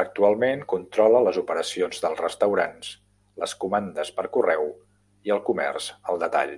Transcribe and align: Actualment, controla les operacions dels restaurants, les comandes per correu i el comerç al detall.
Actualment, 0.00 0.60
controla 0.72 1.22
les 1.28 1.40
operacions 1.42 2.04
dels 2.04 2.22
restaurants, 2.24 2.90
les 3.44 3.56
comandes 3.64 4.12
per 4.20 4.26
correu 4.38 4.70
i 5.30 5.34
el 5.38 5.42
comerç 5.50 5.90
al 6.14 6.22
detall. 6.26 6.54